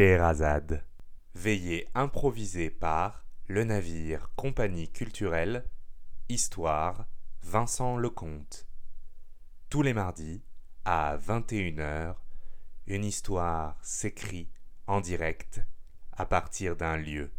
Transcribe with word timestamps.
Scheherazade. 0.00 0.82
Veillée 1.34 1.86
improvisée 1.94 2.70
par 2.70 3.26
le 3.48 3.64
navire 3.64 4.30
Compagnie 4.34 4.90
culturelle, 4.90 5.68
Histoire, 6.30 7.06
Vincent 7.42 7.98
Lecomte. 7.98 8.66
Tous 9.68 9.82
les 9.82 9.92
mardis, 9.92 10.42
à 10.86 11.18
21h, 11.18 12.14
une 12.86 13.04
histoire 13.04 13.78
s'écrit 13.82 14.48
en 14.86 15.02
direct 15.02 15.60
à 16.12 16.24
partir 16.24 16.76
d'un 16.76 16.96
lieu. 16.96 17.30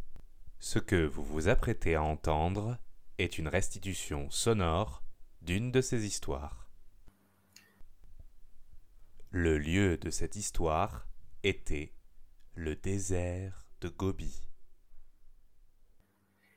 Ce 0.59 0.77
que 0.77 1.03
vous 1.03 1.23
vous 1.23 1.47
apprêtez 1.47 1.95
à 1.95 2.03
entendre 2.03 2.77
est 3.17 3.39
une 3.39 3.47
restitution 3.47 4.29
sonore 4.29 5.01
d'une 5.41 5.71
de 5.71 5.81
ces 5.81 6.05
histoires. 6.05 6.69
Le 9.31 9.57
lieu 9.57 9.97
de 9.97 10.11
cette 10.11 10.35
histoire 10.35 11.07
était 11.41 11.95
le 12.55 12.75
désert 12.75 13.65
de 13.79 13.87
Gobi. 13.87 14.41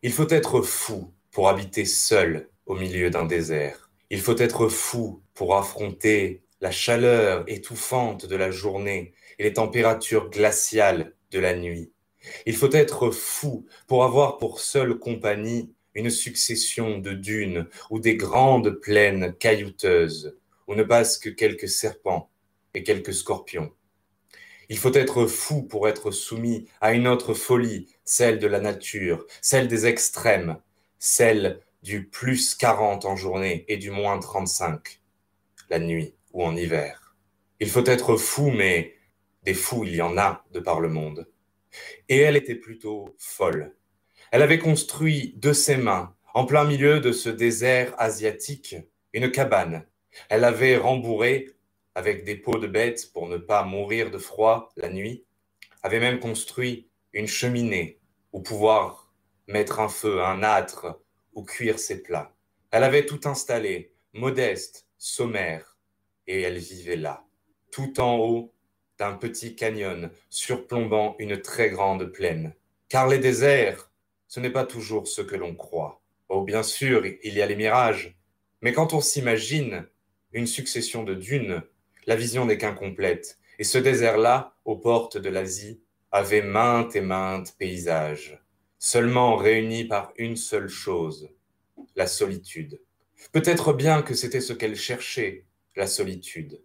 Il 0.02 0.12
faut 0.12 0.28
être 0.28 0.60
fou 0.62 1.12
pour 1.30 1.48
habiter 1.48 1.84
seul 1.84 2.48
au 2.66 2.74
milieu 2.74 3.10
d'un 3.10 3.24
désert. 3.24 3.90
Il 4.10 4.20
faut 4.20 4.36
être 4.36 4.68
fou 4.68 5.22
pour 5.34 5.56
affronter 5.56 6.42
la 6.60 6.70
chaleur 6.70 7.44
étouffante 7.46 8.26
de 8.26 8.36
la 8.36 8.50
journée 8.50 9.12
et 9.38 9.44
les 9.44 9.52
températures 9.52 10.30
glaciales 10.30 11.14
de 11.30 11.38
la 11.38 11.56
nuit. 11.56 11.92
Il 12.44 12.56
faut 12.56 12.72
être 12.72 13.10
fou 13.10 13.66
pour 13.86 14.04
avoir 14.04 14.38
pour 14.38 14.60
seule 14.60 14.98
compagnie 14.98 15.72
une 15.94 16.10
succession 16.10 16.98
de 16.98 17.12
dunes 17.12 17.68
ou 17.90 18.00
des 18.00 18.16
grandes 18.16 18.70
plaines 18.70 19.34
caillouteuses 19.34 20.36
où 20.66 20.74
ne 20.74 20.82
passent 20.82 21.18
que 21.18 21.30
quelques 21.30 21.68
serpents 21.68 22.30
et 22.74 22.82
quelques 22.82 23.14
scorpions. 23.14 23.72
Il 24.68 24.78
faut 24.78 24.92
être 24.92 25.26
fou 25.26 25.62
pour 25.62 25.88
être 25.88 26.10
soumis 26.10 26.66
à 26.80 26.92
une 26.92 27.08
autre 27.08 27.34
folie, 27.34 27.88
celle 28.04 28.38
de 28.38 28.46
la 28.46 28.60
nature, 28.60 29.26
celle 29.40 29.68
des 29.68 29.86
extrêmes, 29.86 30.58
celle 30.98 31.60
du 31.82 32.06
plus 32.06 32.54
40 32.54 33.04
en 33.04 33.16
journée 33.16 33.64
et 33.68 33.76
du 33.76 33.90
moins 33.90 34.18
35 34.18 35.00
la 35.70 35.78
nuit 35.78 36.14
ou 36.32 36.44
en 36.44 36.56
hiver. 36.56 37.14
Il 37.60 37.68
faut 37.68 37.84
être 37.84 38.16
fou, 38.16 38.50
mais 38.50 38.94
des 39.44 39.54
fous, 39.54 39.84
il 39.84 39.94
y 39.94 40.02
en 40.02 40.16
a 40.16 40.44
de 40.52 40.60
par 40.60 40.80
le 40.80 40.88
monde. 40.88 41.28
Et 42.08 42.18
elle 42.18 42.36
était 42.36 42.54
plutôt 42.54 43.14
folle. 43.18 43.74
Elle 44.30 44.42
avait 44.42 44.58
construit 44.58 45.34
de 45.36 45.52
ses 45.52 45.76
mains, 45.76 46.14
en 46.32 46.46
plein 46.46 46.64
milieu 46.64 47.00
de 47.00 47.12
ce 47.12 47.28
désert 47.28 47.94
asiatique, 47.98 48.76
une 49.12 49.30
cabane. 49.30 49.86
Elle 50.28 50.44
avait 50.44 50.76
rembourré 50.76 51.53
avec 51.94 52.24
des 52.24 52.36
peaux 52.36 52.58
de 52.58 52.66
bêtes 52.66 53.12
pour 53.12 53.28
ne 53.28 53.36
pas 53.36 53.62
mourir 53.62 54.10
de 54.10 54.18
froid 54.18 54.72
la 54.76 54.88
nuit, 54.88 55.24
avait 55.82 56.00
même 56.00 56.18
construit 56.18 56.88
une 57.12 57.26
cheminée 57.26 58.00
où 58.32 58.40
pouvoir 58.40 59.12
mettre 59.46 59.80
un 59.80 59.88
feu, 59.88 60.22
un 60.22 60.42
âtre 60.42 61.00
ou 61.34 61.44
cuire 61.44 61.78
ses 61.78 62.02
plats. 62.02 62.34
Elle 62.70 62.84
avait 62.84 63.06
tout 63.06 63.20
installé, 63.24 63.92
modeste, 64.12 64.88
sommaire, 64.98 65.76
et 66.26 66.40
elle 66.40 66.58
vivait 66.58 66.96
là, 66.96 67.24
tout 67.70 68.00
en 68.00 68.16
haut 68.16 68.52
d'un 68.98 69.12
petit 69.12 69.54
canyon 69.54 70.10
surplombant 70.30 71.16
une 71.18 71.40
très 71.40 71.70
grande 71.70 72.06
plaine. 72.06 72.54
Car 72.88 73.08
les 73.08 73.18
déserts, 73.18 73.90
ce 74.28 74.40
n'est 74.40 74.50
pas 74.50 74.64
toujours 74.64 75.06
ce 75.06 75.20
que 75.20 75.36
l'on 75.36 75.54
croit. 75.54 76.00
Oh, 76.28 76.42
bien 76.42 76.62
sûr, 76.62 77.04
il 77.06 77.34
y 77.34 77.42
a 77.42 77.46
les 77.46 77.56
mirages, 77.56 78.16
mais 78.62 78.72
quand 78.72 78.94
on 78.94 79.00
s'imagine 79.00 79.86
une 80.32 80.46
succession 80.46 81.04
de 81.04 81.14
dunes 81.14 81.62
la 82.06 82.16
vision 82.16 82.44
n'est 82.46 82.58
qu'incomplète, 82.58 83.38
et 83.58 83.64
ce 83.64 83.78
désert-là, 83.78 84.56
aux 84.64 84.76
portes 84.76 85.16
de 85.16 85.28
l'Asie, 85.28 85.80
avait 86.10 86.42
maintes 86.42 86.96
et 86.96 87.00
maintes 87.00 87.56
paysages, 87.58 88.40
seulement 88.78 89.36
réunis 89.36 89.84
par 89.84 90.12
une 90.16 90.36
seule 90.36 90.68
chose, 90.68 91.30
la 91.96 92.06
solitude. 92.06 92.80
Peut-être 93.32 93.72
bien 93.72 94.02
que 94.02 94.14
c'était 94.14 94.40
ce 94.40 94.52
qu'elle 94.52 94.76
cherchait, 94.76 95.44
la 95.76 95.86
solitude. 95.86 96.62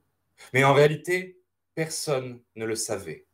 Mais 0.54 0.64
en 0.64 0.74
réalité, 0.74 1.40
personne 1.76 2.42
ne 2.56 2.66
le 2.66 2.76
savait. 2.76 3.26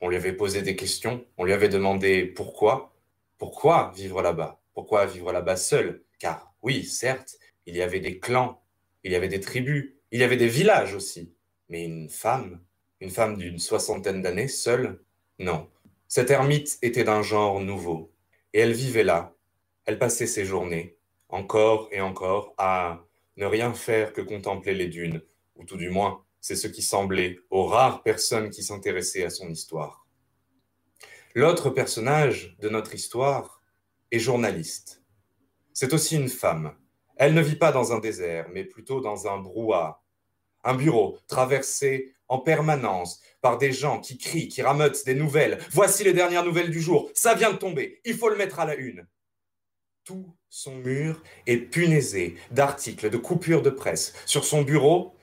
On 0.00 0.08
lui 0.08 0.16
avait 0.16 0.32
posé 0.32 0.62
des 0.62 0.76
questions, 0.76 1.24
on 1.36 1.44
lui 1.44 1.52
avait 1.52 1.68
demandé 1.68 2.26
pourquoi, 2.26 2.94
pourquoi 3.38 3.92
vivre 3.94 4.20
là-bas, 4.22 4.60
pourquoi 4.74 5.06
vivre 5.06 5.32
là-bas 5.32 5.56
seul, 5.56 6.02
car 6.18 6.54
oui, 6.62 6.84
certes, 6.84 7.36
il 7.66 7.76
y 7.76 7.82
avait 7.82 8.00
des 8.00 8.18
clans, 8.18 8.62
il 9.04 9.12
y 9.12 9.14
avait 9.14 9.28
des 9.28 9.40
tribus, 9.40 9.94
il 10.10 10.20
y 10.20 10.24
avait 10.24 10.36
des 10.36 10.48
villages 10.48 10.94
aussi, 10.94 11.32
mais 11.72 11.86
une 11.86 12.10
femme, 12.10 12.60
une 13.00 13.08
femme 13.08 13.38
d'une 13.38 13.58
soixantaine 13.58 14.20
d'années, 14.20 14.46
seule? 14.46 15.02
Non. 15.38 15.70
Cette 16.06 16.30
ermite 16.30 16.78
était 16.82 17.02
d'un 17.02 17.22
genre 17.22 17.60
nouveau, 17.60 18.12
et 18.52 18.60
elle 18.60 18.74
vivait 18.74 19.04
là. 19.04 19.34
Elle 19.86 19.98
passait 19.98 20.26
ses 20.26 20.44
journées, 20.44 20.98
encore 21.30 21.88
et 21.90 22.02
encore, 22.02 22.52
à 22.58 23.06
ne 23.38 23.46
rien 23.46 23.72
faire 23.72 24.12
que 24.12 24.20
contempler 24.20 24.74
les 24.74 24.88
dunes, 24.88 25.22
ou 25.56 25.64
tout 25.64 25.78
du 25.78 25.88
moins, 25.88 26.22
c'est 26.42 26.56
ce 26.56 26.68
qui 26.68 26.82
semblait 26.82 27.38
aux 27.48 27.64
rares 27.64 28.02
personnes 28.02 28.50
qui 28.50 28.62
s'intéressaient 28.62 29.24
à 29.24 29.30
son 29.30 29.48
histoire. 29.48 30.06
L'autre 31.34 31.70
personnage 31.70 32.54
de 32.60 32.68
notre 32.68 32.94
histoire 32.94 33.62
est 34.10 34.18
journaliste. 34.18 35.02
C'est 35.72 35.94
aussi 35.94 36.16
une 36.16 36.28
femme. 36.28 36.76
Elle 37.16 37.32
ne 37.32 37.40
vit 37.40 37.56
pas 37.56 37.72
dans 37.72 37.94
un 37.94 37.98
désert, 37.98 38.50
mais 38.52 38.64
plutôt 38.64 39.00
dans 39.00 39.26
un 39.26 39.38
brouhaha, 39.38 40.01
un 40.64 40.74
bureau 40.74 41.18
traversé 41.26 42.14
en 42.28 42.38
permanence 42.38 43.20
par 43.40 43.58
des 43.58 43.72
gens 43.72 44.00
qui 44.00 44.16
crient, 44.16 44.48
qui 44.48 44.62
rameutent 44.62 45.04
des 45.04 45.14
nouvelles. 45.14 45.58
Voici 45.70 46.04
les 46.04 46.12
dernières 46.12 46.44
nouvelles 46.44 46.70
du 46.70 46.80
jour. 46.80 47.10
Ça 47.14 47.34
vient 47.34 47.52
de 47.52 47.58
tomber. 47.58 48.00
Il 48.04 48.14
faut 48.14 48.28
le 48.28 48.36
mettre 48.36 48.58
à 48.58 48.64
la 48.64 48.74
une. 48.74 49.06
Tout 50.04 50.34
son 50.48 50.76
mur 50.76 51.22
est 51.46 51.58
punaisé 51.58 52.36
d'articles, 52.50 53.10
de 53.10 53.16
coupures 53.16 53.62
de 53.62 53.70
presse. 53.70 54.14
Sur 54.26 54.44
son 54.44 54.62
bureau, 54.62 55.14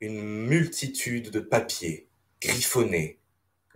une 0.00 0.22
multitude 0.22 1.30
de 1.30 1.40
papiers 1.40 2.08
griffonnés, 2.40 3.18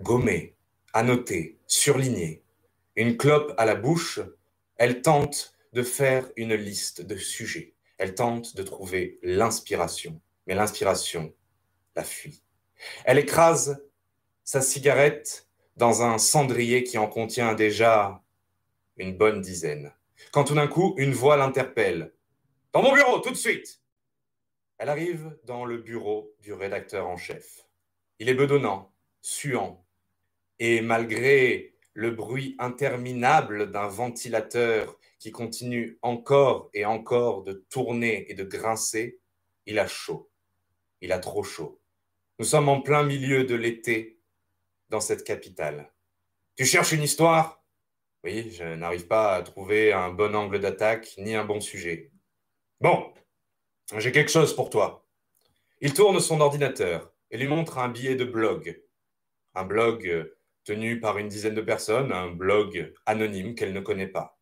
gommés, 0.00 0.54
annotés, 0.92 1.58
surlignés. 1.66 2.42
Une 2.96 3.16
clope 3.16 3.54
à 3.56 3.64
la 3.64 3.74
bouche, 3.74 4.20
elle 4.76 5.00
tente 5.02 5.54
de 5.72 5.82
faire 5.82 6.28
une 6.36 6.54
liste 6.54 7.02
de 7.02 7.16
sujets. 7.16 7.74
Elle 7.98 8.14
tente 8.14 8.56
de 8.56 8.62
trouver 8.62 9.18
l'inspiration 9.22 10.20
mais 10.48 10.54
l'inspiration 10.54 11.32
la 11.94 12.02
fuit. 12.02 12.42
Elle 13.04 13.18
écrase 13.18 13.84
sa 14.44 14.62
cigarette 14.62 15.46
dans 15.76 16.02
un 16.02 16.16
cendrier 16.16 16.82
qui 16.82 16.96
en 16.96 17.06
contient 17.06 17.54
déjà 17.54 18.24
une 18.96 19.16
bonne 19.16 19.42
dizaine. 19.42 19.94
Quand 20.32 20.44
tout 20.44 20.54
d'un 20.54 20.66
coup, 20.66 20.94
une 20.96 21.12
voix 21.12 21.36
l'interpelle. 21.36 22.14
Dans 22.72 22.82
mon 22.82 22.92
bureau, 22.92 23.20
tout 23.20 23.30
de 23.30 23.36
suite 23.36 23.82
Elle 24.78 24.88
arrive 24.88 25.38
dans 25.44 25.64
le 25.64 25.78
bureau 25.78 26.34
du 26.40 26.52
rédacteur 26.52 27.06
en 27.06 27.16
chef. 27.16 27.66
Il 28.18 28.28
est 28.28 28.34
bedonnant, 28.34 28.92
suant, 29.20 29.84
et 30.58 30.80
malgré 30.80 31.74
le 31.92 32.10
bruit 32.10 32.56
interminable 32.58 33.70
d'un 33.70 33.88
ventilateur 33.88 34.98
qui 35.18 35.30
continue 35.30 35.98
encore 36.02 36.70
et 36.74 36.84
encore 36.84 37.42
de 37.42 37.52
tourner 37.70 38.30
et 38.30 38.34
de 38.34 38.44
grincer, 38.44 39.20
il 39.66 39.78
a 39.78 39.86
chaud. 39.86 40.30
Il 41.00 41.12
a 41.12 41.18
trop 41.18 41.42
chaud. 41.42 41.80
Nous 42.38 42.44
sommes 42.44 42.68
en 42.68 42.80
plein 42.80 43.02
milieu 43.02 43.44
de 43.44 43.54
l'été 43.54 44.20
dans 44.88 45.00
cette 45.00 45.24
capitale. 45.24 45.92
Tu 46.56 46.64
cherches 46.64 46.92
une 46.92 47.02
histoire? 47.02 47.64
Oui, 48.24 48.50
je 48.50 48.64
n'arrive 48.64 49.06
pas 49.06 49.34
à 49.34 49.42
trouver 49.42 49.92
un 49.92 50.10
bon 50.10 50.34
angle 50.34 50.58
d'attaque 50.58 51.14
ni 51.18 51.34
un 51.34 51.44
bon 51.44 51.60
sujet. 51.60 52.10
Bon, 52.80 53.12
j'ai 53.96 54.12
quelque 54.12 54.30
chose 54.30 54.54
pour 54.54 54.70
toi. 54.70 55.06
Il 55.80 55.94
tourne 55.94 56.18
son 56.20 56.40
ordinateur 56.40 57.12
et 57.30 57.38
lui 57.38 57.46
montre 57.46 57.78
un 57.78 57.88
billet 57.88 58.16
de 58.16 58.24
blog. 58.24 58.82
Un 59.54 59.64
blog 59.64 60.32
tenu 60.64 61.00
par 61.00 61.18
une 61.18 61.28
dizaine 61.28 61.54
de 61.54 61.62
personnes, 61.62 62.12
un 62.12 62.28
blog 62.30 62.92
anonyme 63.06 63.54
qu'elle 63.54 63.72
ne 63.72 63.80
connaît 63.80 64.08
pas. 64.08 64.38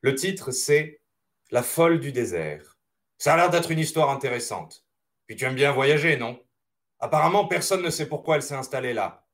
Le 0.00 0.14
titre, 0.14 0.50
c'est 0.50 1.00
La 1.50 1.62
folle 1.62 2.00
du 2.00 2.12
désert. 2.12 2.78
Ça 3.18 3.34
a 3.34 3.36
l'air 3.36 3.50
d'être 3.50 3.70
une 3.70 3.78
histoire 3.78 4.10
intéressante. 4.10 4.87
Puis 5.28 5.36
tu 5.36 5.44
aimes 5.44 5.54
bien 5.54 5.72
voyager, 5.72 6.16
non? 6.16 6.42
Apparemment, 7.00 7.46
personne 7.46 7.82
ne 7.82 7.90
sait 7.90 8.08
pourquoi 8.08 8.36
elle 8.36 8.42
s'est 8.42 8.54
installée 8.54 8.94
là. 8.94 9.28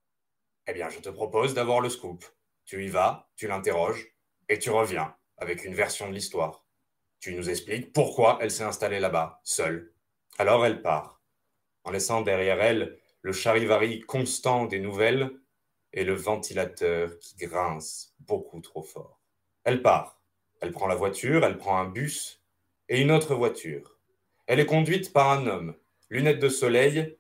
Eh 0.67 0.73
bien, 0.73 0.89
je 0.89 0.99
te 0.99 1.09
propose 1.09 1.55
d'avoir 1.55 1.81
le 1.81 1.89
scoop. 1.89 2.25
Tu 2.65 2.85
y 2.85 2.89
vas, 2.89 3.31
tu 3.37 3.47
l'interroges, 3.47 4.13
et 4.49 4.59
tu 4.59 4.71
reviens 4.71 5.15
avec 5.37 5.65
une 5.65 5.75
version 5.75 6.09
de 6.09 6.15
l'histoire. 6.15 6.67
Tu 7.21 7.33
nous 7.33 7.49
expliques 7.49 7.93
pourquoi 7.93 8.39
elle 8.41 8.51
s'est 8.51 8.65
installée 8.65 8.99
là-bas, 8.99 9.41
seule. 9.45 9.95
Alors 10.37 10.67
elle 10.67 10.83
part, 10.83 11.23
en 11.85 11.93
laissant 11.93 12.23
derrière 12.23 12.61
elle 12.61 12.99
le 13.23 13.33
charivari 13.33 14.01
constant 14.01 14.67
des 14.67 14.81
nouvelles 14.81 15.31
et 15.93 16.03
le 16.03 16.15
ventilateur 16.15 17.19
qui 17.21 17.37
grince 17.37 18.17
beaucoup 18.19 18.61
trop 18.61 18.83
fort. 18.83 19.23
Elle 19.63 19.81
part. 19.81 20.21
Elle 20.61 20.73
prend 20.73 20.89
la 20.89 20.97
voiture, 20.97 21.45
elle 21.45 21.57
prend 21.57 21.79
un 21.79 21.89
bus 21.89 22.43
et 22.89 23.01
une 23.01 23.13
autre 23.13 23.37
voiture. 23.37 24.01
Elle 24.47 24.61
est 24.61 24.67
conduite 24.67 25.13
par 25.13 25.31
un 25.31 25.47
homme 25.47 25.77
lunettes 26.11 26.41
de 26.41 26.49
soleil 26.49 27.17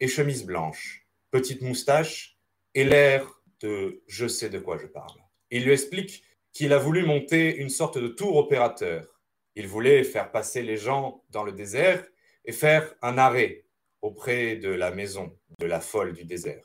et 0.00 0.08
chemise 0.08 0.44
blanche, 0.44 1.06
petite 1.30 1.62
moustache 1.62 2.38
et 2.74 2.84
l'air 2.84 3.42
de 3.60 4.02
je 4.06 4.26
sais 4.26 4.50
de 4.50 4.58
quoi 4.58 4.78
je 4.78 4.86
parle. 4.86 5.20
Il 5.50 5.64
lui 5.64 5.72
explique 5.72 6.24
qu'il 6.52 6.72
a 6.72 6.78
voulu 6.78 7.04
monter 7.04 7.56
une 7.56 7.68
sorte 7.68 7.98
de 7.98 8.08
tour 8.08 8.36
opérateur. 8.36 9.20
Il 9.56 9.68
voulait 9.68 10.04
faire 10.04 10.30
passer 10.30 10.62
les 10.62 10.76
gens 10.76 11.24
dans 11.30 11.44
le 11.44 11.52
désert 11.52 12.04
et 12.44 12.52
faire 12.52 12.94
un 13.02 13.18
arrêt 13.18 13.64
auprès 14.02 14.56
de 14.56 14.68
la 14.68 14.90
maison 14.90 15.36
de 15.58 15.66
la 15.66 15.80
folle 15.80 16.12
du 16.12 16.24
désert. 16.24 16.64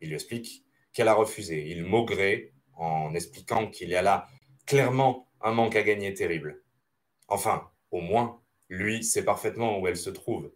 Il 0.00 0.08
lui 0.08 0.14
explique 0.14 0.64
qu'elle 0.92 1.08
a 1.08 1.14
refusé. 1.14 1.66
Il 1.68 1.84
maugrait 1.84 2.52
en 2.74 3.14
expliquant 3.14 3.70
qu'il 3.70 3.88
y 3.88 3.94
a 3.94 4.02
là 4.02 4.28
clairement 4.66 5.28
un 5.40 5.52
manque 5.52 5.76
à 5.76 5.82
gagner 5.82 6.14
terrible. 6.14 6.62
Enfin, 7.28 7.70
au 7.90 8.00
moins, 8.00 8.42
lui 8.68 9.04
sait 9.04 9.24
parfaitement 9.24 9.78
où 9.78 9.86
elle 9.86 9.96
se 9.96 10.10
trouve. 10.10 10.52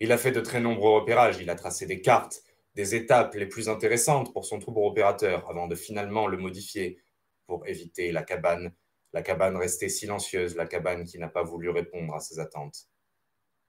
Il 0.00 0.12
a 0.12 0.18
fait 0.18 0.32
de 0.32 0.40
très 0.40 0.60
nombreux 0.60 0.92
repérages, 0.92 1.38
il 1.40 1.50
a 1.50 1.54
tracé 1.54 1.86
des 1.86 2.00
cartes, 2.00 2.42
des 2.74 2.94
étapes 2.94 3.34
les 3.34 3.46
plus 3.46 3.68
intéressantes 3.68 4.32
pour 4.32 4.44
son 4.44 4.60
tour 4.60 4.76
opérateur 4.84 5.48
avant 5.50 5.66
de 5.66 5.74
finalement 5.74 6.28
le 6.28 6.36
modifier 6.36 7.02
pour 7.46 7.66
éviter 7.66 8.12
la 8.12 8.22
cabane, 8.22 8.72
la 9.12 9.22
cabane 9.22 9.56
restée 9.56 9.88
silencieuse, 9.88 10.54
la 10.54 10.66
cabane 10.66 11.04
qui 11.04 11.18
n'a 11.18 11.28
pas 11.28 11.42
voulu 11.42 11.70
répondre 11.70 12.14
à 12.14 12.20
ses 12.20 12.38
attentes. 12.38 12.88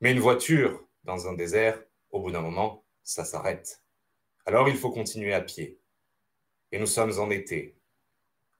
Mais 0.01 0.11
une 0.11 0.19
voiture 0.19 0.87
dans 1.03 1.27
un 1.27 1.33
désert, 1.33 1.81
au 2.11 2.21
bout 2.21 2.31
d'un 2.31 2.41
moment, 2.41 2.85
ça 3.03 3.25
s'arrête. 3.25 3.81
Alors 4.45 4.69
il 4.69 4.77
faut 4.77 4.91
continuer 4.91 5.33
à 5.33 5.41
pied. 5.41 5.79
Et 6.71 6.79
nous 6.79 6.85
sommes 6.85 7.19
en 7.19 7.31
été. 7.31 7.79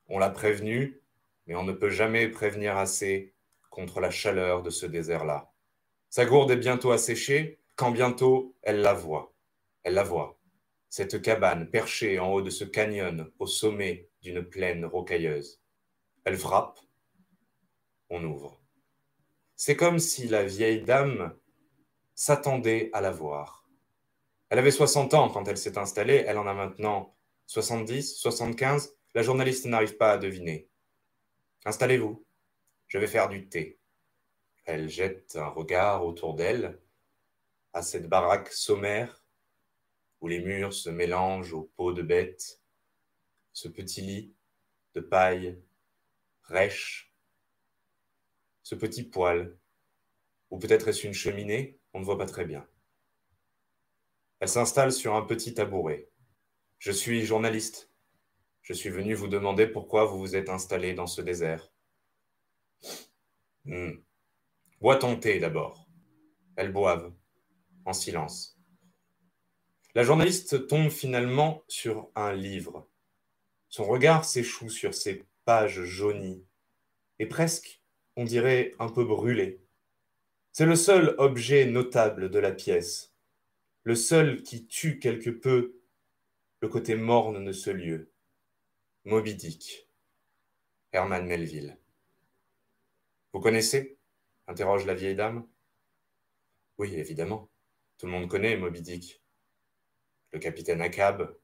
On 0.07 0.17
l'a 0.17 0.31
prévenu, 0.31 1.03
mais 1.45 1.55
on 1.55 1.63
ne 1.63 1.73
peut 1.73 1.89
jamais 1.89 2.27
prévenir 2.27 2.77
assez 2.77 3.35
contre 3.69 3.99
la 3.99 4.11
chaleur 4.11 4.63
de 4.63 4.69
ce 4.69 4.85
désert-là. 4.85 5.51
Sa 6.09 6.25
gourde 6.25 6.51
est 6.51 6.57
bientôt 6.57 6.91
asséchée, 6.91 7.59
quand 7.75 7.91
bientôt 7.91 8.55
elle 8.61 8.81
la 8.81 8.93
voit. 8.93 9.33
Elle 9.83 9.93
la 9.93 10.03
voit. 10.03 10.37
Cette 10.89 11.21
cabane 11.21 11.69
perchée 11.69 12.19
en 12.19 12.33
haut 12.33 12.41
de 12.41 12.49
ce 12.49 12.63
canyon 12.63 13.31
au 13.37 13.45
sommet 13.45 14.09
d'une 14.21 14.43
plaine 14.43 14.85
rocailleuse. 14.85 15.61
Elle 16.25 16.37
frappe. 16.37 16.79
On 18.09 18.23
ouvre. 18.23 18.59
C'est 19.55 19.75
comme 19.75 19.99
si 19.99 20.27
la 20.27 20.43
vieille 20.43 20.81
dame 20.81 21.35
s'attendait 22.15 22.89
à 22.93 23.01
la 23.01 23.11
voir. 23.11 23.65
Elle 24.49 24.59
avait 24.59 24.71
60 24.71 25.13
ans 25.13 25.29
quand 25.29 25.47
elle 25.47 25.57
s'est 25.57 25.77
installée, 25.77 26.23
elle 26.27 26.37
en 26.37 26.47
a 26.47 26.53
maintenant 26.53 27.15
70, 27.45 28.15
75. 28.17 28.95
La 29.13 29.21
journaliste 29.21 29.65
n'arrive 29.65 29.95
pas 29.97 30.11
à 30.11 30.17
deviner. 30.17 30.69
Installez-vous, 31.65 32.25
je 32.89 32.97
vais 32.97 33.07
faire 33.07 33.29
du 33.29 33.47
thé. 33.47 33.79
Elle 34.65 34.89
jette 34.89 35.37
un 35.37 35.47
regard 35.47 36.05
autour 36.05 36.35
d'elle, 36.35 36.79
à 37.71 37.81
cette 37.81 38.09
baraque 38.09 38.51
sommaire 38.51 39.23
où 40.21 40.27
les 40.27 40.39
murs 40.39 40.73
se 40.73 40.89
mélangent 40.89 41.53
aux 41.53 41.71
peaux 41.77 41.93
de 41.93 42.01
bêtes, 42.01 42.61
ce 43.53 43.67
petit 43.67 44.01
lit 44.01 44.35
de 44.95 45.01
paille 45.01 45.61
rêche, 46.43 47.13
ce 48.63 48.75
petit 48.75 49.03
poêle, 49.03 49.57
ou 50.49 50.57
peut-être 50.57 50.87
est-ce 50.87 51.05
une 51.05 51.13
cheminée, 51.13 51.79
on 51.93 51.99
ne 51.99 52.05
voit 52.05 52.17
pas 52.17 52.25
très 52.25 52.45
bien. 52.45 52.67
Elle 54.39 54.49
s'installe 54.49 54.91
sur 54.91 55.15
un 55.15 55.21
petit 55.21 55.53
tabouret. 55.53 56.09
Je 56.79 56.91
suis 56.91 57.23
journaliste. 57.25 57.91
Je 58.61 58.73
suis 58.73 58.89
venu 58.89 59.13
vous 59.13 59.27
demander 59.27 59.67
pourquoi 59.67 60.05
vous 60.05 60.17
vous 60.17 60.35
êtes 60.35 60.49
installé 60.49 60.93
dans 60.93 61.07
ce 61.07 61.21
désert. 61.21 61.71
Hmm. 63.65 63.91
Bois 64.81 64.97
ton 64.97 65.17
thé 65.17 65.39
d'abord. 65.39 65.87
Elles 66.55 66.71
boivent, 66.71 67.13
en 67.85 67.93
silence. 67.93 68.57
La 69.95 70.03
journaliste 70.03 70.67
tombe 70.67 70.89
finalement 70.89 71.63
sur 71.67 72.09
un 72.15 72.33
livre. 72.33 72.87
Son 73.69 73.85
regard 73.85 74.25
s'échoue 74.25 74.69
sur 74.69 74.93
ces 74.93 75.25
pages 75.45 75.83
jaunies 75.83 76.45
et 77.19 77.25
presque, 77.25 77.81
on 78.15 78.23
dirait, 78.23 78.73
un 78.79 78.89
peu 78.89 79.03
brûlées. 79.03 79.61
C'est 80.51 80.65
le 80.65 80.75
seul 80.75 81.15
objet 81.17 81.65
notable 81.65 82.29
de 82.29 82.39
la 82.39 82.51
pièce, 82.51 83.13
le 83.83 83.95
seul 83.95 84.41
qui 84.43 84.67
tue 84.67 84.99
quelque 84.99 85.29
peu 85.29 85.79
le 86.61 86.67
côté 86.67 86.95
morne 86.95 87.45
de 87.45 87.51
ce 87.51 87.69
lieu. 87.69 88.11
Moby 89.05 89.35
Dick, 89.35 89.87
Herman 90.91 91.25
Melville. 91.25 91.77
Vous 93.33 93.39
connaissez? 93.39 93.99
Interroge 94.47 94.85
la 94.85 94.95
vieille 94.95 95.15
dame. 95.15 95.47
Oui, 96.77 96.95
évidemment. 96.95 97.49
Tout 97.97 98.07
le 98.07 98.11
monde 98.11 98.29
connaît 98.29 98.57
Moby 98.57 98.81
Dick. 98.81 99.21
Le 100.31 100.39
capitaine 100.39 100.81
Acab, 100.81 101.37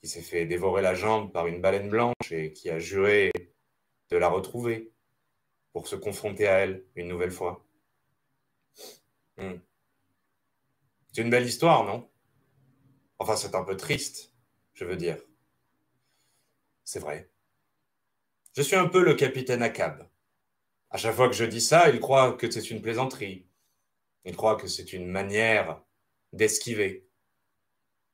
qui 0.00 0.08
s'est 0.08 0.22
fait 0.22 0.46
dévorer 0.46 0.82
la 0.82 0.94
jambe 0.94 1.32
par 1.32 1.46
une 1.46 1.60
baleine 1.60 1.88
blanche 1.88 2.30
et 2.30 2.52
qui 2.52 2.68
a 2.70 2.78
juré 2.78 3.32
de 4.10 4.16
la 4.16 4.28
retrouver 4.28 4.92
pour 5.72 5.88
se 5.88 5.96
confronter 5.96 6.48
à 6.48 6.58
elle 6.58 6.84
une 6.94 7.08
nouvelle 7.08 7.30
fois. 7.30 7.66
Hmm. 9.36 9.58
C'est 11.12 11.22
une 11.22 11.30
belle 11.30 11.46
histoire, 11.46 11.84
non? 11.84 12.10
Enfin, 13.18 13.36
c'est 13.36 13.54
un 13.54 13.64
peu 13.64 13.76
triste, 13.76 14.34
je 14.74 14.84
veux 14.84 14.96
dire. 14.96 15.18
C'est 16.84 17.00
vrai. 17.00 17.30
Je 18.54 18.62
suis 18.62 18.76
un 18.76 18.88
peu 18.88 19.02
le 19.02 19.14
capitaine 19.14 19.62
Acab. 19.62 20.08
À 20.90 20.98
chaque 20.98 21.14
fois 21.14 21.28
que 21.28 21.34
je 21.34 21.44
dis 21.44 21.60
ça, 21.60 21.90
il 21.90 22.00
croit 22.00 22.32
que 22.34 22.50
c'est 22.50 22.70
une 22.70 22.80
plaisanterie. 22.80 23.46
Il 24.24 24.36
croit 24.36 24.56
que 24.56 24.68
c'est 24.68 24.92
une 24.92 25.06
manière 25.06 25.82
d'esquiver. 26.32 27.06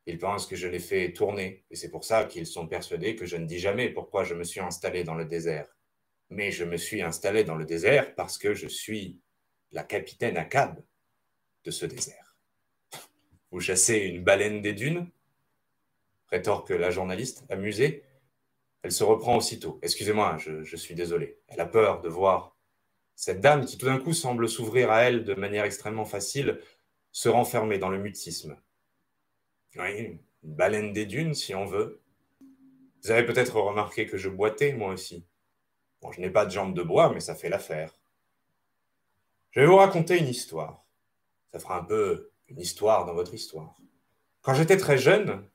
Ils 0.07 0.19
pensent 0.19 0.47
que 0.47 0.57
je 0.57 0.67
les 0.67 0.81
fais 0.81 1.13
tourner, 1.13 1.65
et 1.71 1.77
c'est 1.77 1.91
pour 1.91 2.05
ça 2.05 2.25
qu'ils 2.25 2.47
sont 2.47 2.67
persuadés 2.67 3.15
que 3.15 3.25
je 3.25 3.37
ne 3.37 3.47
dis 3.47 3.59
jamais 3.59 3.89
pourquoi 3.89 4.25
je 4.25 4.35
me 4.35 4.43
suis 4.43 4.61
installé 4.61 5.05
dans 5.05 5.15
le 5.15 5.25
désert. 5.25 5.69
Mais 6.29 6.51
je 6.51 6.65
me 6.65 6.77
suis 6.77 7.03
installé 7.03 7.45
dans 7.45 7.55
le 7.55 7.65
désert 7.65 8.15
parce 8.15 8.37
que 8.37 8.53
je 8.55 8.67
suis 8.67 9.21
la 9.71 9.85
capitaine 9.85 10.37
à 10.37 10.45
cab 10.45 10.83
de 11.65 11.71
ce 11.71 11.87
désert. 11.87 12.37
Vous 13.51 13.61
chassez 13.61 13.99
une 13.99 14.25
baleine 14.25 14.61
des 14.63 14.73
dunes? 14.73 15.09
Rétorque 16.29 16.71
la 16.71 16.91
journaliste, 16.91 17.45
amusée. 17.51 18.03
Elle 18.83 18.93
se 18.93 19.05
reprend 19.05 19.37
aussitôt. 19.37 19.79
Excusez-moi, 19.83 20.39
je, 20.39 20.65
je 20.65 20.77
suis 20.77 20.95
désolé. 20.95 21.39
Elle 21.49 21.61
a 21.61 21.67
peur 21.67 22.01
de 22.01 22.09
voir 22.09 22.57
cette 23.15 23.41
dame 23.41 23.65
qui 23.65 23.79
tout 23.79 23.87
d'un 23.87 23.99
coup 23.99 24.13
semble 24.13 24.49
s'ouvrir 24.49 24.91
à 24.91 25.03
elle 25.03 25.25
de 25.25 25.35
manière 25.35 25.65
extrêmement 25.65 26.05
facile, 26.05 26.61
se 27.13 27.29
renfermer 27.29 27.79
dans 27.79 27.91
le 27.91 27.99
mutisme. 27.99 28.57
Oui, 29.77 29.99
une 29.99 30.19
baleine 30.43 30.93
des 30.93 31.07
dunes, 31.07 31.35
si 31.35 31.55
on 31.55 31.67
veut. 31.67 32.01
Vous 33.03 33.11
avez 33.11 33.25
peut-être 33.25 33.61
remarqué 33.61 34.07
que 34.07 34.17
je 34.17 34.29
boitais, 34.29 34.73
moi 34.73 34.93
aussi. 34.93 35.27
Bon, 36.01 36.11
je 36.13 36.21
n'ai 36.21 36.31
pas 36.31 36.47
de 36.47 36.51
jambes 36.51 36.75
de 36.75 36.83
bois, 36.83 37.13
mais 37.13 37.21
ça 37.21 37.35
fait 37.35 37.49
l'affaire. 37.49 37.95
Je 39.51 39.61
vais 39.61 39.67
vous 39.67 39.77
raconter 39.77 40.19
une 40.19 40.29
histoire. 40.29 40.85
Ça 41.53 41.59
fera 41.59 41.79
un 41.79 41.85
peu 41.85 42.31
une 42.49 42.61
histoire 42.61 43.05
dans 43.05 43.15
votre 43.15 43.35
histoire. 43.35 43.77
Quand 44.41 44.55
j'étais 44.55 44.77
très 44.77 44.99
jeune, 44.99 45.47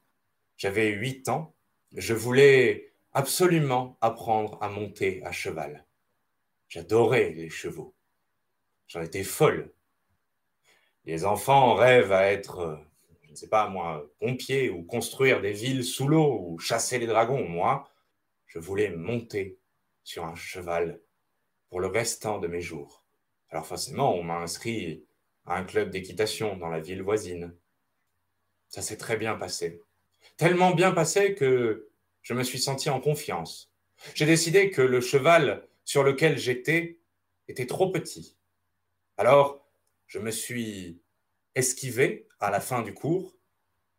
j'avais 0.56 0.90
huit 0.90 1.28
ans, 1.30 1.56
je 1.96 2.14
voulais 2.14 2.94
absolument 3.14 3.98
apprendre 4.02 4.58
à 4.62 4.70
monter 4.70 5.24
à 5.26 5.32
cheval. 5.32 5.87
J'adorais 6.70 7.32
les 7.32 7.50
chevaux. 7.50 7.96
J'en 8.88 9.02
étais 9.02 9.24
folle. 9.24 9.74
Les 11.06 11.26
enfants 11.26 11.76
rêvent 11.76 12.12
à 12.12 12.32
être 12.32 12.88
je 13.30 13.36
sais 13.36 13.50
pas 13.50 13.68
moi, 13.70 14.10
pompier 14.20 14.70
ou 14.70 14.84
construire 14.84 15.42
des 15.42 15.52
villes 15.52 15.84
sous 15.84 16.08
l'eau 16.08 16.40
ou 16.42 16.60
chasser 16.60 16.98
les 16.98 17.08
dragons. 17.08 17.48
Moi, 17.48 17.88
je 18.48 18.58
voulais 18.58 18.90
monter 18.90 19.60
sur 20.04 20.26
un 20.26 20.36
cheval 20.36 21.02
pour 21.70 21.80
le 21.80 21.88
restant 21.88 22.40
de 22.40 22.48
mes 22.48 22.62
jours. 22.62 23.06
Alors 23.50 23.68
forcément, 23.68 24.16
on 24.16 24.24
m'a 24.24 24.38
inscrit 24.38 25.06
à 25.46 25.58
un 25.58 25.64
club 25.64 25.92
d'équitation 25.92 26.58
dans 26.58 26.70
la 26.70 26.80
ville 26.80 27.04
voisine. 27.04 27.56
Ça 28.70 28.82
s'est 28.82 28.98
très 28.98 29.18
bien 29.18 29.36
passé. 29.36 29.84
Tellement 30.38 30.72
bien 30.72 30.92
passé 30.92 31.36
que 31.36 31.90
je 32.22 32.34
me 32.34 32.44
suis 32.44 32.60
senti 32.60 32.90
en 32.90 33.00
confiance. 33.00 33.72
J'ai 34.14 34.26
décidé 34.26 34.72
que 34.72 34.82
le 34.82 35.00
cheval 35.02 35.67
sur 35.88 36.04
lequel 36.04 36.38
j'étais 36.38 37.00
était 37.48 37.66
trop 37.66 37.90
petit. 37.90 38.38
Alors, 39.16 39.66
je 40.06 40.20
me 40.20 40.32
suis 40.32 41.02
esquivé 41.56 42.28
à 42.42 42.52
la 42.52 42.60
fin 42.60 42.82
du 42.82 42.94
cours 42.94 43.38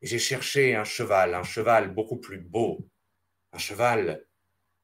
et 0.02 0.06
j'ai 0.06 0.18
cherché 0.18 0.74
un 0.74 0.84
cheval, 0.84 1.34
un 1.34 1.42
cheval 1.42 1.94
beaucoup 1.94 2.18
plus 2.18 2.40
beau, 2.40 2.86
un 3.52 3.58
cheval 3.58 4.28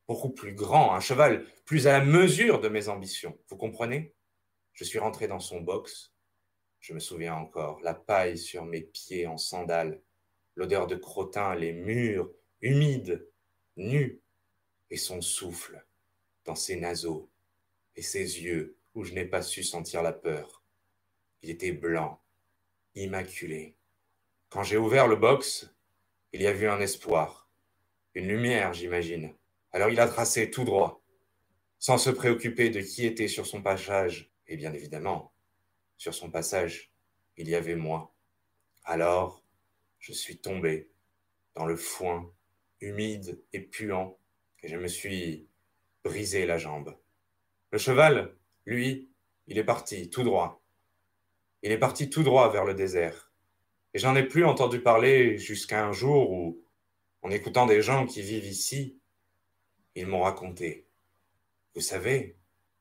beaucoup 0.09 0.31
plus 0.31 0.55
grand, 0.55 0.95
un 0.95 1.01
cheval 1.01 1.45
plus 1.67 1.87
à 1.87 1.93
la 1.93 2.03
mesure 2.03 2.59
de 2.59 2.71
mes 2.71 2.89
ambitions. 2.89 3.39
Vous 3.51 3.59
comprenez? 3.59 4.15
Je 4.73 4.85
suis 4.85 4.99
rentré 4.99 5.29
dans 5.29 5.41
son 5.41 5.61
box. 5.61 6.15
Je 6.81 6.95
me 6.95 7.01
souviens 7.01 7.35
encore, 7.35 7.81
la 7.83 7.93
paille 7.93 8.39
sur 8.39 8.65
mes 8.65 8.81
pieds 8.81 9.27
en 9.27 9.37
sandales, 9.37 10.01
l'odeur 10.55 10.87
de 10.87 10.97
crottin, 10.97 11.55
les 11.55 11.75
murs 11.75 12.31
humides, 12.63 13.31
nus, 13.77 14.23
et 14.89 14.97
son 14.97 15.21
souffle 15.21 15.85
dans 16.45 16.55
ses 16.55 16.77
naseaux 16.77 17.31
et 17.97 18.03
ses 18.03 18.43
yeux 18.43 18.79
où 18.95 19.05
je 19.05 19.13
n'ai 19.13 19.25
pas 19.25 19.43
su 19.43 19.63
sentir 19.63 20.03
la 20.03 20.13
peur. 20.13 20.63
Il 21.43 21.51
était 21.51 21.73
blanc, 21.73 22.23
immaculé. 22.95 23.77
Quand 24.49 24.63
j'ai 24.63 24.77
ouvert 24.77 25.09
le 25.09 25.17
box, 25.17 25.75
il 26.33 26.43
y 26.43 26.47
avait 26.47 26.69
un 26.69 26.81
espoir. 26.81 27.51
Une 28.15 28.29
lumière, 28.29 28.73
j'imagine. 28.73 29.35
Alors 29.73 29.91
il 29.91 29.99
a 29.99 30.09
tracé 30.09 30.51
tout 30.51 30.65
droit, 30.65 31.03
sans 31.79 31.99
se 31.99 32.11
préoccuper 32.11 32.71
de 32.71 32.81
qui 32.81 33.05
était 33.05 33.29
sur 33.29 33.47
son 33.47 33.63
passage. 33.63 34.31
Et 34.47 34.57
bien 34.57 34.73
évidemment, 34.73 35.33
sur 35.97 36.15
son 36.15 36.31
passage, 36.31 36.93
il 37.37 37.49
y 37.49 37.55
avait 37.55 37.77
moi. 37.77 38.15
Alors, 38.85 39.43
je 39.99 40.13
suis 40.13 40.39
tombé 40.39 40.91
dans 41.55 41.65
le 41.67 41.77
foin, 41.77 42.31
humide 42.81 43.43
et 43.53 43.61
puant, 43.61 44.19
et 44.63 44.69
je 44.69 44.77
me 44.77 44.87
suis 44.87 45.49
brisé 46.05 46.47
la 46.47 46.59
jambe. 46.59 46.97
Le 47.71 47.79
cheval, 47.79 48.37
lui, 48.67 49.11
il 49.47 49.59
est 49.59 49.65
parti 49.65 50.11
tout 50.11 50.23
droit. 50.23 50.63
Il 51.63 51.73
est 51.73 51.79
parti 51.79 52.11
tout 52.11 52.23
droit 52.23 52.51
vers 52.53 52.65
le 52.65 52.75
désert. 52.75 53.33
Et 53.95 53.99
j'en 53.99 54.15
ai 54.15 54.23
plus 54.23 54.45
entendu 54.45 54.81
parler 54.81 55.39
jusqu'à 55.39 55.87
un 55.87 55.93
jour 55.93 56.31
où, 56.31 56.63
en 57.23 57.31
écoutant 57.31 57.67
des 57.67 57.81
gens 57.81 58.07
qui 58.07 58.23
vivent 58.23 58.47
ici, 58.47 58.99
ils 59.95 60.07
m'ont 60.07 60.23
raconté. 60.23 60.87
Vous 61.75 61.81
savez, 61.81 62.37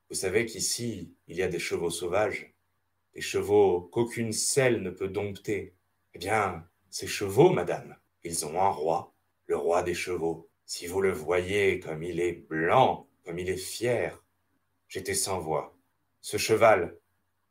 vous 0.09 0.15
savez 0.15 0.45
qu'ici, 0.45 1.15
il 1.27 1.37
y 1.37 1.43
a 1.43 1.47
des 1.47 1.59
chevaux 1.59 1.89
sauvages, 1.89 2.53
des 3.13 3.21
chevaux 3.21 3.81
qu'aucune 3.91 4.33
selle 4.33 4.81
ne 4.81 4.89
peut 4.89 5.07
dompter. 5.07 5.75
Eh 6.13 6.19
bien, 6.19 6.67
ces 6.89 7.07
chevaux, 7.07 7.51
madame, 7.51 7.95
ils 8.23 8.45
ont 8.45 8.59
un 8.59 8.69
roi, 8.69 9.13
le 9.47 9.55
roi 9.55 9.83
des 9.83 9.93
chevaux. 9.93 10.49
Si 10.65 10.87
vous 10.87 11.01
le 11.01 11.11
voyez 11.11 11.79
comme 11.79 12.03
il 12.03 12.19
est 12.19 12.47
blanc, 12.47 13.07
comme 13.23 13.39
il 13.39 13.49
est 13.49 13.57
fier, 13.57 14.23
j'étais 14.87 15.13
sans 15.13 15.39
voix. 15.39 15.77
Ce 16.21 16.37
cheval, 16.37 16.97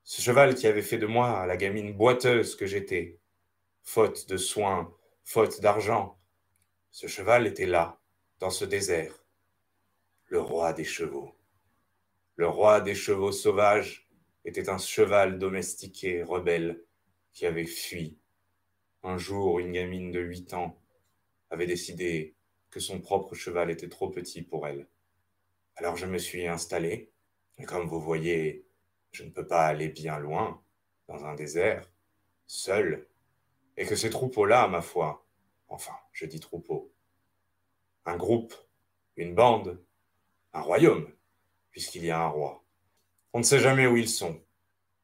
ce 0.05 0.23
cheval 0.23 0.55
qui 0.55 0.67
avait 0.67 0.83
fait 0.83 0.99
de 0.99 1.07
moi 1.07 1.47
la 1.47 1.57
gamine 1.57 1.93
boiteuse 1.93 2.57
que 2.57 2.67
j'étais, 2.67 3.19
faute 3.83 4.29
de 4.29 4.37
soins, 4.37 4.95
faute 5.25 5.61
d'argent, 5.61 6.19
ce 6.91 7.07
cheval 7.07 7.47
était 7.47 7.67
là, 7.67 8.01
dans 8.39 8.51
ce 8.51 8.65
désert, 8.65 9.25
le 10.27 10.41
roi 10.41 10.73
des 10.73 10.85
chevaux. 10.85 11.37
Le 12.37 12.49
roi 12.49 12.81
des 12.81 12.95
chevaux 12.95 13.33
sauvages 13.33 14.09
était 14.45 14.69
un 14.69 14.79
cheval 14.79 15.39
domestiqué, 15.39 16.23
rebelle, 16.23 16.83
qui 17.33 17.47
avait 17.47 17.67
fui. 17.67 18.19
Un 19.03 19.17
jour, 19.17 19.59
une 19.59 19.73
gamine 19.73 20.11
de 20.11 20.21
huit 20.21 20.55
ans 20.55 20.79
avait 21.51 21.67
décidé 21.67 22.35
que 22.71 22.81
son 22.81 23.01
propre 23.01 23.35
cheval 23.35 23.71
était 23.71 23.89
trop 23.89 24.11
petit 24.11 24.43
pour 24.43 24.67
elle. 24.67 24.87
Alors 25.83 25.97
je 25.97 26.07
me 26.07 26.19
suis 26.19 26.47
installé, 26.47 27.11
et 27.59 27.65
comme 27.65 27.89
vous 27.89 27.99
voyez, 28.01 28.65
je 29.11 29.25
ne 29.25 29.31
peux 29.31 29.49
pas 29.49 29.67
aller 29.67 29.89
bien 29.89 30.17
loin, 30.21 30.63
dans 31.09 31.25
un 31.25 31.35
désert, 31.35 31.91
seul, 32.47 33.09
et 33.77 33.85
que 33.85 33.97
ces 33.97 34.09
troupeaux-là, 34.09 34.69
ma 34.69 34.81
foi, 34.81 35.27
enfin, 35.67 35.97
je 36.13 36.25
dis 36.25 36.39
troupeau, 36.39 36.95
un 38.05 38.17
groupe, 38.17 38.55
une 39.17 39.35
bande, 39.35 39.85
un 40.53 40.61
royaume, 40.61 41.13
puisqu'il 41.73 42.05
y 42.05 42.13
a 42.13 42.21
un 42.21 42.29
roi. 42.29 42.65
On 43.33 43.41
ne 43.41 43.45
sait 43.45 43.59
jamais 43.59 43.89
où 43.89 43.97
ils 43.97 44.09
sont. 44.09 44.41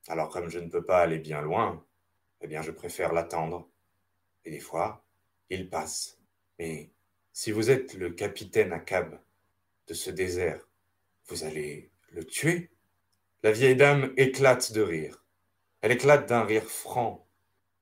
Alors 0.06 0.28
comme 0.28 0.49
je 0.49 0.61
ne 0.61 0.68
peux 0.68 0.85
pas 0.85 1.00
aller 1.00 1.18
bien 1.18 1.42
loin, 1.42 1.85
eh 2.40 2.47
bien 2.47 2.62
je 2.62 2.70
préfère 2.70 3.12
l'attendre. 3.12 3.68
Et 4.44 4.52
des 4.52 4.61
fois, 4.61 5.04
il 5.50 5.70
passe. 5.70 6.20
Mais 6.61 6.92
si 7.32 7.50
vous 7.50 7.68
êtes 7.68 7.94
le 7.94 8.12
capitaine 8.12 8.73
à 8.73 8.78
cab 8.78 9.20
de 9.88 9.94
ce 9.94 10.11
désert, 10.11 10.67
vous 11.28 11.44
allez 11.44 11.90
le 12.11 12.25
tuer 12.25 12.70
La 13.42 13.52
vieille 13.52 13.76
dame 13.76 14.12
éclate 14.16 14.73
de 14.73 14.80
rire. 14.80 15.25
Elle 15.82 15.92
éclate 15.92 16.28
d'un 16.28 16.44
rire 16.44 16.64
franc, 16.64 17.28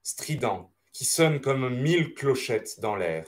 strident, 0.02 0.72
qui 0.92 1.04
sonne 1.04 1.40
comme 1.40 1.80
mille 1.80 2.14
clochettes 2.14 2.80
dans 2.80 2.96
l'air. 2.96 3.26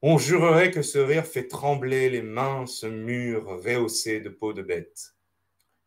On 0.00 0.16
jurerait 0.16 0.70
que 0.70 0.82
ce 0.82 0.98
rire 0.98 1.26
fait 1.26 1.48
trembler 1.48 2.08
les 2.08 2.22
minces 2.22 2.84
murs 2.84 3.46
rehaussés 3.46 4.20
de 4.20 4.28
peau 4.28 4.52
de 4.52 4.62
bête. 4.62 5.14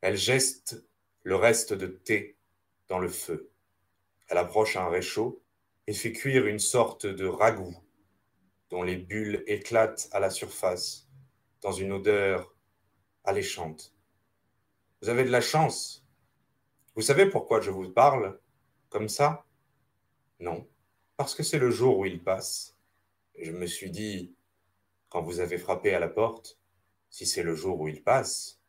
Elle 0.02 0.18
geste 0.18 0.84
le 1.24 1.36
reste 1.36 1.74
de 1.74 1.88
thé 1.88 2.38
dans 2.90 3.00
le 3.00 3.08
feu. 3.08 3.52
Elle 4.28 4.38
approche 4.38 4.76
un 4.76 4.90
réchaud 4.90 5.42
et 5.88 5.94
fait 5.94 6.12
cuire 6.12 6.46
une 6.46 6.60
sorte 6.60 7.06
de 7.06 7.26
ragoût 7.26 7.78
dont 8.70 8.84
les 8.84 8.98
bulles 8.98 9.44
éclatent 9.48 10.10
à 10.12 10.20
la 10.20 10.30
surface 10.30 11.08
dans 11.62 11.72
une 11.72 11.94
odeur 11.94 12.54
alléchante. 13.24 13.96
Vous 15.02 15.10
avez 15.10 15.24
de 15.24 15.30
la 15.30 15.42
chance. 15.42 16.06
Vous 16.96 17.02
savez 17.02 17.30
pourquoi 17.30 17.62
je 17.62 17.72
vous 17.72 17.90
parle 17.90 18.40
comme 18.90 19.10
ça? 19.10 19.46
Non, 20.40 20.68
parce 21.18 21.36
que 21.36 21.44
c'est 21.44 21.60
le 21.60 21.72
jour 21.72 22.00
où 22.00 22.06
il 22.06 22.24
passe 22.24 22.76
je 23.42 23.52
me 23.52 23.66
suis 23.66 23.90
dit, 23.90 24.36
quand 25.10 25.22
vous 25.22 25.40
avez 25.40 25.58
frappé 25.58 25.94
à 25.94 26.00
la 26.00 26.08
porte, 26.08 26.60
si 27.10 27.26
c'est 27.26 27.44
le 27.44 27.56
jour 27.56 27.80
où 27.80 27.88
il 27.88 28.04
passe, 28.04 28.62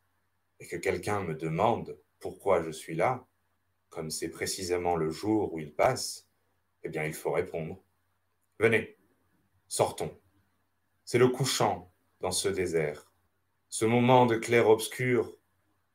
et 0.59 0.67
que 0.67 0.77
quelqu'un 0.77 1.21
me 1.21 1.35
demande 1.35 1.99
pourquoi 2.19 2.63
je 2.63 2.71
suis 2.71 2.95
là, 2.95 3.25
comme 3.89 4.09
c'est 4.09 4.29
précisément 4.29 4.95
le 4.95 5.11
jour 5.11 5.53
où 5.53 5.59
il 5.59 5.73
passe, 5.73 6.27
eh 6.83 6.89
bien 6.89 7.05
il 7.05 7.13
faut 7.13 7.31
répondre. 7.31 7.83
Venez, 8.59 8.97
sortons. 9.67 10.19
C'est 11.05 11.19
le 11.19 11.27
couchant 11.27 11.93
dans 12.21 12.31
ce 12.31 12.49
désert, 12.49 13.12
ce 13.73 13.85
moment 13.85 14.27
de 14.27 14.35
clair-obscur 14.35 15.35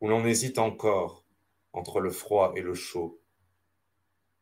où 0.00 0.08
l'on 0.08 0.26
hésite 0.26 0.58
encore 0.58 1.24
entre 1.72 2.00
le 2.00 2.10
froid 2.10 2.52
et 2.56 2.60
le 2.60 2.74
chaud, 2.74 3.22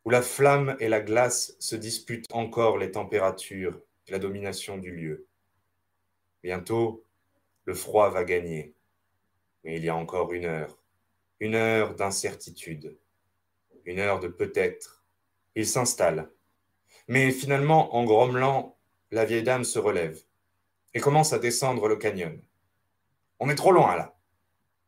où 0.06 0.10
la 0.10 0.22
flamme 0.22 0.74
et 0.80 0.88
la 0.88 1.00
glace 1.02 1.54
se 1.60 1.76
disputent 1.76 2.32
encore 2.32 2.78
les 2.78 2.92
températures 2.92 3.78
la 4.08 4.18
domination 4.18 4.78
du 4.78 4.90
lieu. 4.90 5.26
Bientôt, 6.42 7.04
le 7.66 7.74
froid 7.74 8.08
va 8.08 8.24
gagner, 8.24 8.74
mais 9.64 9.76
il 9.76 9.84
y 9.84 9.90
a 9.90 9.96
encore 9.96 10.32
une 10.32 10.46
heure, 10.46 10.82
une 11.38 11.56
heure 11.56 11.94
d'incertitude, 11.94 12.96
une 13.84 13.98
heure 13.98 14.18
de 14.18 14.28
peut-être. 14.28 15.04
Il 15.56 15.66
s'installe. 15.66 16.30
Mais 17.06 17.30
finalement, 17.32 17.94
en 17.96 18.04
grommelant, 18.04 18.78
la 19.10 19.26
vieille 19.26 19.42
dame 19.42 19.64
se 19.64 19.78
relève 19.78 20.22
et 20.94 21.00
commence 21.00 21.34
à 21.34 21.38
descendre 21.38 21.86
le 21.86 21.96
canyon. 21.96 22.40
On 23.38 23.48
est 23.50 23.54
trop 23.54 23.72
loin 23.72 23.96
là. 23.96 24.16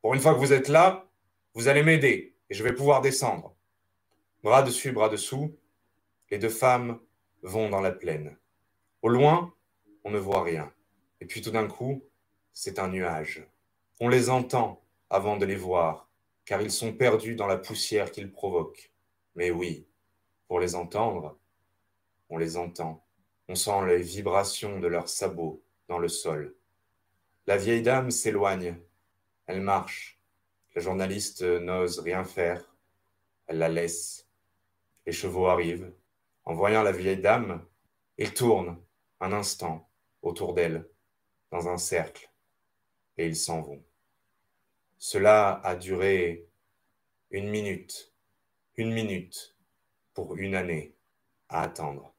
Pour 0.01 0.15
une 0.15 0.21
fois 0.21 0.35
que 0.35 0.39
vous 0.39 0.53
êtes 0.53 0.69
là, 0.69 1.09
vous 1.55 1.69
allez 1.69 1.83
m'aider 1.83 2.37
et 2.51 2.55
je 2.55 2.63
vais 2.63 2.75
pouvoir 2.75 3.01
descendre. 3.01 3.55
Bras 4.43 4.63
dessus, 4.63 4.93
bras 4.93 5.09
dessous, 5.09 5.57
les 6.31 6.39
deux 6.39 6.49
femmes 6.49 7.01
vont 7.43 7.69
dans 7.69 7.81
la 7.81 7.93
plaine. 7.93 8.37
Au 9.03 9.09
loin, 9.09 9.53
on 10.05 10.11
ne 10.11 10.19
voit 10.19 10.43
rien. 10.43 10.73
Et 11.21 11.27
puis 11.27 11.43
tout 11.43 11.51
d'un 11.51 11.67
coup, 11.67 12.05
c'est 12.53 12.79
un 12.79 12.89
nuage. 12.89 13.47
On 14.01 14.09
les 14.09 14.31
entend 14.31 14.83
avant 15.11 15.37
de 15.37 15.47
les 15.47 15.57
voir, 15.57 16.09
car 16.45 16.63
ils 16.63 16.71
sont 16.71 16.93
perdus 16.93 17.35
dans 17.35 17.47
la 17.47 17.59
poussière 17.59 18.13
qu'ils 18.13 18.31
provoquent. 18.31 18.93
Mais 19.35 19.51
oui, 19.51 19.87
pour 20.47 20.61
les 20.61 20.75
entendre, 20.75 21.39
on 22.29 22.39
les 22.39 22.57
entend. 22.57 23.05
On 23.49 23.55
sent 23.55 23.87
les 23.87 24.03
vibrations 24.03 24.81
de 24.81 24.87
leurs 24.87 25.09
sabots 25.09 25.63
dans 25.89 25.99
le 25.99 26.09
sol. 26.09 26.55
La 27.49 27.57
vieille 27.57 27.81
dame 27.81 28.11
s'éloigne. 28.11 28.77
Elle 29.47 29.63
marche. 29.63 30.21
La 30.75 30.83
journaliste 30.83 31.41
n'ose 31.41 31.99
rien 31.99 32.23
faire. 32.23 32.77
Elle 33.47 33.57
la 33.57 33.71
laisse. 33.71 34.29
Les 35.07 35.13
chevaux 35.13 35.47
arrivent. 35.47 35.91
En 36.45 36.53
voyant 36.53 36.83
la 36.83 36.93
vieille 36.93 37.23
dame, 37.23 37.67
ils 38.19 38.35
tournent 38.35 38.79
un 39.21 39.33
instant 39.33 39.89
autour 40.21 40.53
d'elle, 40.53 40.91
dans 41.51 41.69
un 41.69 41.79
cercle, 41.79 42.31
et 43.17 43.27
ils 43.27 43.35
s'en 43.35 43.63
vont. 43.63 43.83
Cela 44.99 45.63
a 45.65 45.75
duré 45.75 46.51
une 47.31 47.49
minute, 47.49 48.13
une 48.77 48.93
minute 48.93 49.57
pour 50.13 50.37
une 50.37 50.55
année 50.55 50.95
à 51.49 51.63
attendre. 51.63 52.15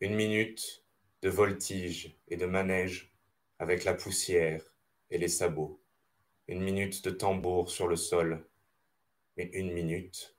Une 0.00 0.14
minute 0.14 0.82
de 1.20 1.28
voltige 1.28 2.16
et 2.28 2.38
de 2.38 2.46
manège 2.46 3.12
avec 3.58 3.84
la 3.84 3.94
poussière 3.94 4.62
et 5.10 5.18
les 5.18 5.28
sabots. 5.28 5.80
Une 6.48 6.62
minute 6.62 7.04
de 7.04 7.10
tambour 7.10 7.70
sur 7.70 7.88
le 7.88 7.96
sol. 7.96 8.46
Mais 9.36 9.50
une 9.52 9.72
minute. 9.72 10.36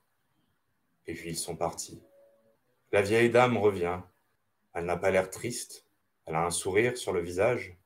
Et 1.06 1.14
puis 1.14 1.30
ils 1.30 1.38
sont 1.38 1.56
partis. 1.56 2.02
La 2.92 3.02
vieille 3.02 3.30
dame 3.30 3.56
revient 3.56 4.00
elle 4.78 4.84
n'a 4.84 4.96
pas 4.96 5.10
l'air 5.10 5.28
triste, 5.28 5.86
elle 6.24 6.36
a 6.36 6.46
un 6.46 6.52
sourire 6.52 6.96
sur 6.96 7.12
le 7.12 7.20
visage, 7.20 7.76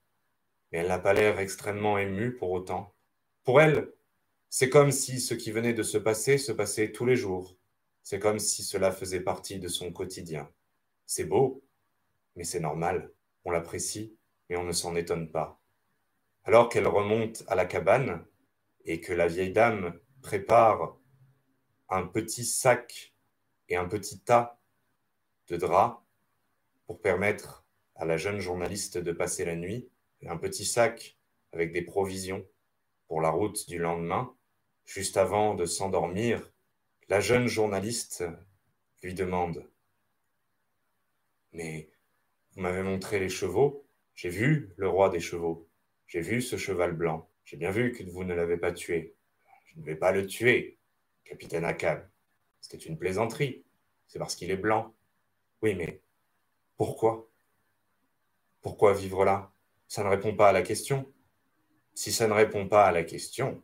mais 0.70 0.78
elle 0.78 0.88
n'a 0.88 0.98
pas 0.98 1.14
l'air 1.14 1.38
extrêmement 1.38 1.96
émue 1.96 2.36
pour 2.36 2.50
autant. 2.50 2.94
Pour 3.44 3.62
elle, 3.62 3.90
c'est 4.50 4.68
comme 4.68 4.92
si 4.92 5.18
ce 5.18 5.32
qui 5.32 5.52
venait 5.52 5.72
de 5.72 5.82
se 5.82 5.96
passer 5.96 6.36
se 6.36 6.52
passait 6.52 6.92
tous 6.92 7.06
les 7.06 7.16
jours. 7.16 7.56
C'est 8.02 8.18
comme 8.18 8.38
si 8.38 8.62
cela 8.62 8.92
faisait 8.92 9.20
partie 9.20 9.58
de 9.58 9.68
son 9.68 9.90
quotidien. 9.90 10.50
C'est 11.06 11.24
beau, 11.24 11.64
mais 12.36 12.44
c'est 12.44 12.60
normal. 12.60 13.10
On 13.46 13.50
l'apprécie, 13.50 14.18
mais 14.48 14.56
on 14.56 14.64
ne 14.64 14.72
s'en 14.72 14.96
étonne 14.96 15.30
pas. 15.30 15.60
Alors 16.44 16.68
qu'elle 16.68 16.88
remonte 16.88 17.44
à 17.46 17.54
la 17.54 17.64
cabane 17.64 18.24
et 18.84 19.00
que 19.00 19.12
la 19.12 19.28
vieille 19.28 19.52
dame 19.52 19.98
prépare 20.22 20.98
un 21.88 22.06
petit 22.06 22.44
sac 22.44 23.14
et 23.68 23.76
un 23.76 23.86
petit 23.86 24.20
tas 24.20 24.58
de 25.48 25.56
draps 25.56 26.02
pour 26.86 27.00
permettre 27.00 27.64
à 27.94 28.04
la 28.04 28.16
jeune 28.16 28.40
journaliste 28.40 28.98
de 28.98 29.12
passer 29.12 29.44
la 29.44 29.56
nuit, 29.56 29.88
et 30.20 30.28
un 30.28 30.36
petit 30.36 30.64
sac 30.64 31.16
avec 31.52 31.72
des 31.72 31.82
provisions 31.82 32.46
pour 33.06 33.20
la 33.20 33.30
route 33.30 33.68
du 33.68 33.78
lendemain. 33.78 34.34
Juste 34.84 35.16
avant 35.16 35.54
de 35.54 35.64
s'endormir, 35.64 36.50
la 37.08 37.20
jeune 37.20 37.46
journaliste 37.46 38.24
lui 39.02 39.14
demande 39.14 39.68
Mais 41.52 41.90
vous 42.54 42.62
m'avez 42.62 42.82
montré 42.82 43.20
les 43.20 43.28
chevaux? 43.28 43.86
J'ai 44.14 44.28
vu 44.28 44.72
le 44.76 44.88
roi 44.88 45.08
des 45.08 45.20
chevaux. 45.20 45.68
J'ai 46.06 46.20
vu 46.20 46.42
ce 46.42 46.56
cheval 46.56 46.92
blanc. 46.92 47.28
J'ai 47.44 47.56
bien 47.56 47.70
vu 47.70 47.92
que 47.92 48.02
vous 48.04 48.24
ne 48.24 48.34
l'avez 48.34 48.56
pas 48.56 48.72
tué. 48.72 49.14
Je 49.66 49.80
ne 49.80 49.84
vais 49.84 49.96
pas 49.96 50.12
le 50.12 50.26
tuer, 50.26 50.78
capitaine 51.24 51.64
Akab. 51.64 52.08
C'était 52.60 52.84
une 52.84 52.98
plaisanterie. 52.98 53.64
C'est 54.06 54.18
parce 54.18 54.34
qu'il 54.34 54.50
est 54.50 54.56
blanc. 54.56 54.94
Oui, 55.62 55.74
mais 55.74 56.02
pourquoi? 56.76 57.28
Pourquoi 58.60 58.92
vivre 58.92 59.24
là? 59.24 59.52
Ça 59.88 60.04
ne 60.04 60.08
répond 60.08 60.34
pas 60.34 60.50
à 60.50 60.52
la 60.52 60.62
question. 60.62 61.12
Si 61.94 62.12
ça 62.12 62.28
ne 62.28 62.32
répond 62.32 62.68
pas 62.68 62.86
à 62.86 62.92
la 62.92 63.04
question, 63.04 63.62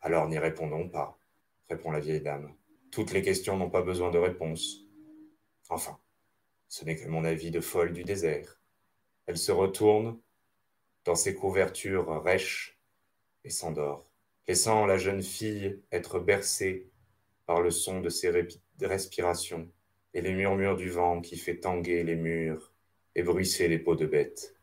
alors 0.00 0.28
n'y 0.28 0.38
répondons 0.38 0.88
pas, 0.88 1.18
répond 1.68 1.90
la 1.90 2.00
vieille 2.00 2.20
dame. 2.20 2.54
Toutes 2.90 3.12
les 3.12 3.22
questions 3.22 3.56
n'ont 3.56 3.70
pas 3.70 3.82
besoin 3.82 4.10
de 4.10 4.18
réponse. 4.18 4.86
Enfin, 5.68 5.98
ce 6.68 6.84
n'est 6.84 6.96
que 6.96 7.08
mon 7.08 7.24
avis 7.24 7.50
de 7.50 7.60
folle 7.60 7.92
du 7.92 8.04
désert. 8.04 8.60
Elle 9.26 9.38
se 9.38 9.52
retourne 9.52 10.18
dans 11.04 11.14
ses 11.14 11.34
couvertures 11.34 12.22
rêches 12.22 12.78
et 13.44 13.50
s'endort, 13.50 14.10
laissant 14.48 14.86
la 14.86 14.98
jeune 14.98 15.22
fille 15.22 15.80
être 15.92 16.18
bercée 16.18 16.90
par 17.46 17.60
le 17.60 17.70
son 17.70 18.00
de 18.00 18.08
ses 18.08 18.32
respirations 18.80 19.70
et 20.14 20.20
les 20.20 20.32
murmures 20.32 20.76
du 20.76 20.90
vent 20.90 21.20
qui 21.20 21.36
fait 21.36 21.60
tanguer 21.60 22.04
les 22.04 22.16
murs 22.16 22.72
et 23.14 23.22
bruisser 23.22 23.68
les 23.68 23.78
peaux 23.78 23.96
de 23.96 24.06
bêtes. 24.06 24.56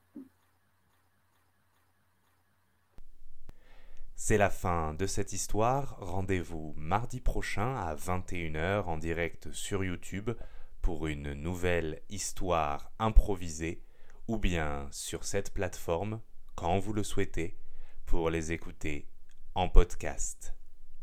C'est 4.15 4.37
la 4.37 4.51
fin 4.51 4.93
de 4.93 5.07
cette 5.07 5.33
histoire. 5.33 5.97
Rendez-vous 5.99 6.73
mardi 6.77 7.19
prochain 7.19 7.75
à 7.75 7.95
21h 7.95 8.83
en 8.83 8.97
direct 8.97 9.51
sur 9.51 9.83
YouTube 9.83 10.29
pour 10.83 11.07
une 11.07 11.33
nouvelle 11.33 12.01
histoire 12.09 12.91
improvisée 12.99 13.81
ou 14.27 14.37
bien 14.37 14.87
sur 14.91 15.23
cette 15.23 15.53
plateforme 15.53 16.21
quand 16.55 16.79
vous 16.79 16.93
le 16.93 17.03
souhaitez 17.03 17.57
pour 18.05 18.29
les 18.29 18.51
écouter 18.51 19.07
en 19.55 19.69
podcast. 19.69 20.55